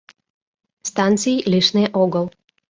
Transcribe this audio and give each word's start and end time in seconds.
Станций 0.89 1.37
лишне 1.51 1.85
огыл. 2.03 2.25